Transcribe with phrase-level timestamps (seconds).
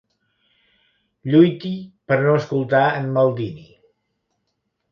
[1.33, 1.73] Lluiti
[2.11, 3.69] per no escoltar en Maldini.